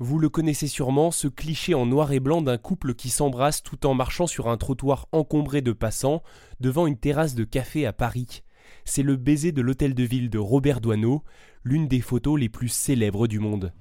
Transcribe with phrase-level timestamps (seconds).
[0.00, 3.84] Vous le connaissez sûrement, ce cliché en noir et blanc d'un couple qui s'embrasse tout
[3.84, 6.22] en marchant sur un trottoir encombré de passants
[6.60, 8.44] devant une terrasse de café à Paris.
[8.84, 11.24] C'est le baiser de l'hôtel de ville de Robert Doisneau,
[11.64, 13.72] l'une des photos les plus célèbres du monde.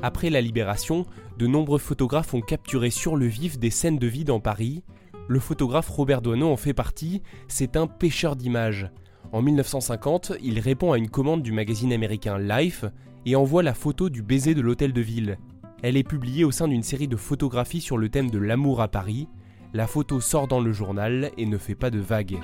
[0.00, 1.04] Après la libération,
[1.36, 4.84] de nombreux photographes ont capturé sur le vif des scènes de vie dans Paris.
[5.28, 8.90] Le photographe Robert Doisneau en fait partie, c'est un pêcheur d'images.
[9.32, 12.84] En 1950, il répond à une commande du magazine américain Life
[13.24, 15.38] et envoie la photo du baiser de l'hôtel de ville.
[15.82, 18.88] Elle est publiée au sein d'une série de photographies sur le thème de l'amour à
[18.88, 19.28] Paris.
[19.72, 22.38] La photo sort dans le journal et ne fait pas de vagues.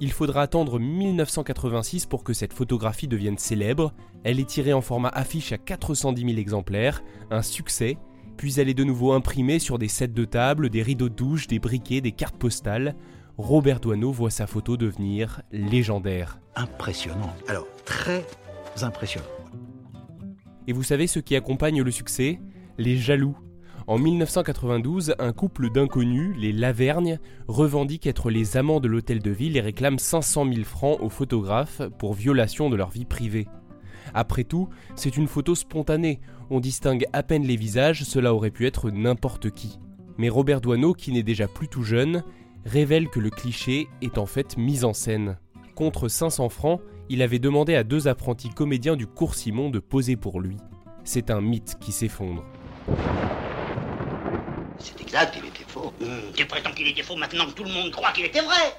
[0.00, 3.94] Il faudra attendre 1986 pour que cette photographie devienne célèbre.
[4.24, 7.98] Elle est tirée en format affiche à 410 000 exemplaires, un succès,
[8.36, 11.46] puis elle est de nouveau imprimée sur des sets de table, des rideaux de douche,
[11.46, 12.96] des briquets, des cartes postales.
[13.36, 16.38] Robert Doisneau voit sa photo devenir légendaire.
[16.54, 17.34] Impressionnant.
[17.48, 18.24] Alors, très
[18.80, 19.26] impressionnant.
[20.68, 22.38] Et vous savez ce qui accompagne le succès?
[22.78, 23.36] Les jaloux.
[23.88, 27.18] En 1992, un couple d'inconnus, les Lavergne,
[27.48, 31.82] revendique être les amants de l'hôtel de ville et réclame 500 000 francs au photographe
[31.98, 33.48] pour violation de leur vie privée.
[34.14, 38.64] Après tout, c'est une photo spontanée, on distingue à peine les visages, cela aurait pu
[38.66, 39.80] être n'importe qui.
[40.18, 42.22] Mais Robert Doisneau, qui n'est déjà plus tout jeune,
[42.64, 45.36] révèle que le cliché est en fait mis en scène.
[45.74, 50.16] Contre 500 francs, il avait demandé à deux apprentis comédiens du cours Simon de poser
[50.16, 50.56] pour lui.
[51.04, 52.44] C'est un mythe qui s'effondre.
[54.78, 55.92] C'est exact, il était faux.
[56.34, 58.74] Tu prétends qu'il était faux maintenant que tout le monde croit qu'il était vrai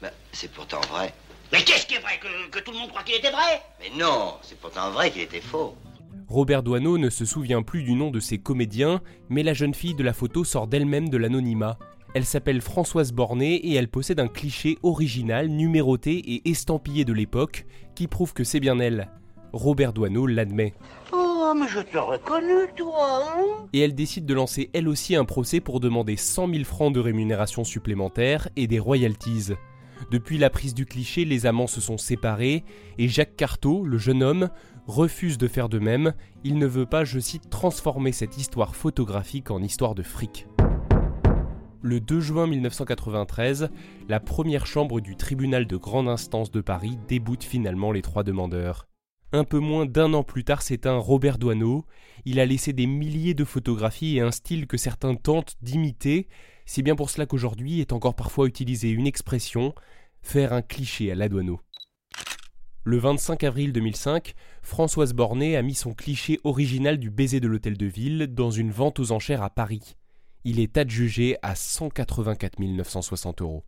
[0.00, 1.12] Bah, c'est pourtant vrai.
[1.52, 3.62] Mais qu'est-ce qui est vrai que, que tout le monde croit qu'il était vrai?
[3.80, 5.76] Mais non, c'est pourtant vrai qu'il était faux.
[6.28, 9.94] Robert Doisneau ne se souvient plus du nom de ses comédiens, mais la jeune fille
[9.94, 11.78] de la photo sort d'elle-même de l'anonymat.
[12.14, 17.66] Elle s'appelle Françoise Bornet et elle possède un cliché original, numéroté et estampillé de l'époque
[17.96, 19.10] qui prouve que c'est bien elle.
[19.52, 20.74] Robert Doisneau l'admet.
[21.12, 23.66] Oh, mais je te reconnais, toi, hein?
[23.72, 27.00] Et elle décide de lancer elle aussi un procès pour demander 100 000 francs de
[27.00, 29.52] rémunération supplémentaire et des royalties.
[30.12, 32.62] Depuis la prise du cliché, les amants se sont séparés
[32.96, 34.50] et Jacques Carteau, le jeune homme,
[34.86, 36.12] refuse de faire de même.
[36.44, 40.46] Il ne veut pas, je cite, transformer cette histoire photographique en histoire de fric.
[41.86, 43.68] Le 2 juin 1993,
[44.08, 48.88] la première chambre du tribunal de grande instance de Paris déboute finalement les trois demandeurs.
[49.32, 51.84] Un peu moins d'un an plus tard s'éteint Robert Doisneau.
[52.24, 56.26] Il a laissé des milliers de photographies et un style que certains tentent d'imiter.
[56.64, 59.74] C'est bien pour cela qu'aujourd'hui est encore parfois utilisée une expression
[60.22, 61.60] faire un cliché à la Doisneau.
[62.84, 67.76] Le 25 avril 2005, Françoise Bornet a mis son cliché original du baiser de l'hôtel
[67.76, 69.96] de ville dans une vente aux enchères à Paris.
[70.46, 73.64] Il est adjugé à 184 960 euros.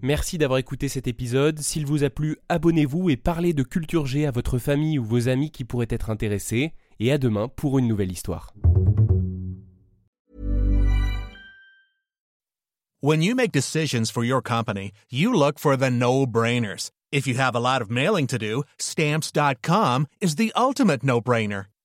[0.00, 1.58] Merci d'avoir écouté cet épisode.
[1.58, 5.28] S'il vous a plu, abonnez-vous et parlez de Culture G à votre famille ou vos
[5.28, 6.72] amis qui pourraient être intéressés.
[7.00, 8.54] Et à demain pour une nouvelle histoire.
[13.02, 16.90] When you make decisions for your company, you look for the no-brainers.
[17.10, 21.64] If you have a lot of mailing to do, stamps.com is the ultimate no-brainer.